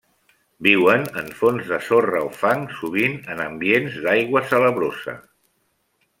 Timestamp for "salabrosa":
4.55-5.17